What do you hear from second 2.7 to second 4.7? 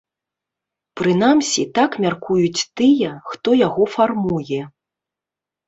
тыя, хто яго фармуе.